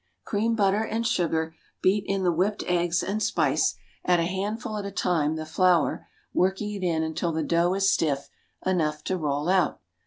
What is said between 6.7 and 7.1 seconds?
it in